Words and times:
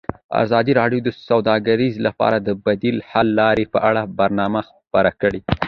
ازادي 0.43 0.71
راډیو 0.79 0.99
د 1.03 1.09
سوداګري 1.29 1.89
لپاره 2.05 2.37
د 2.47 2.49
بدیل 2.65 2.97
حل 3.09 3.27
لارې 3.41 3.65
په 3.73 3.79
اړه 3.89 4.01
برنامه 4.19 4.61
خپاره 4.69 5.11
کړې. 5.21 5.39